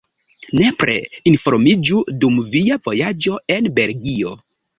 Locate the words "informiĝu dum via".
1.31-2.79